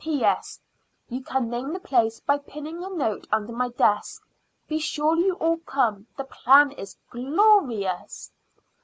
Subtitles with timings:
[0.03, 0.59] "P.S.
[1.09, 4.23] You can name the place by pinning a note under my desk.
[4.67, 6.07] Be sure you all come.
[6.17, 8.31] The plan is gloryious."